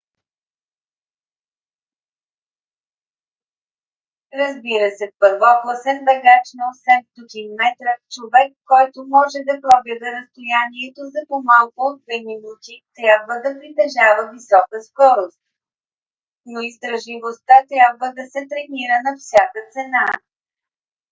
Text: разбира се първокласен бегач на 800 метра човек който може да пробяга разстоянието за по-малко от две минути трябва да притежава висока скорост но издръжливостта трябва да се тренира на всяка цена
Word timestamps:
разбира 4.41 4.89
се 4.97 5.07
първокласен 5.21 5.97
бегач 6.07 6.45
на 6.57 6.63
800 7.19 7.55
метра 7.61 7.91
човек 8.15 8.49
който 8.71 8.97
може 9.15 9.39
да 9.49 9.55
пробяга 9.65 10.07
разстоянието 10.17 11.01
за 11.13 11.21
по-малко 11.31 11.79
от 11.89 11.95
две 12.03 12.17
минути 12.29 12.73
трябва 12.97 13.35
да 13.43 13.57
притежава 13.59 14.21
висока 14.31 14.75
скорост 14.89 15.41
но 16.51 16.57
издръжливостта 16.69 17.57
трябва 17.71 18.07
да 18.19 18.23
се 18.33 18.41
тренира 18.51 18.97
на 19.07 19.11
всяка 19.21 19.59
цена 19.73 20.05